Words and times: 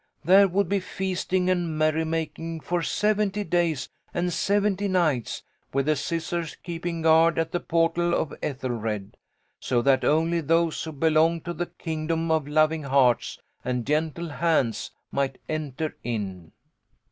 There 0.23 0.47
would 0.47 0.67
be 0.67 0.79
feasting 0.79 1.47
and 1.47 1.77
merrymaking 1.77 2.61
for 2.61 2.81
seventy 2.81 3.43
days 3.43 3.87
and 4.15 4.33
seventy 4.33 4.87
nights, 4.87 5.43
with 5.73 5.85
the 5.85 5.95
Scis 5.95 6.25
sors 6.25 6.55
keeping 6.63 7.03
guard 7.03 7.37
at 7.37 7.51
the 7.51 7.59
portal 7.59 8.15
of 8.15 8.33
Ethel 8.41 8.71
red, 8.71 9.15
so 9.59 9.83
that 9.83 10.03
only 10.03 10.41
those 10.41 10.83
who 10.83 10.91
belong 10.91 11.39
to 11.41 11.53
the 11.53 11.67
kingdom 11.67 12.31
of 12.31 12.47
loving 12.47 12.81
hearts 12.81 13.37
and 13.63 13.85
gentle 13.85 14.29
hands 14.29 14.89
might 15.11 15.37
enter 15.47 15.95
in." 16.03 16.51